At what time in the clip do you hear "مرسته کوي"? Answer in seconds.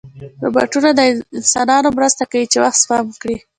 1.97-2.45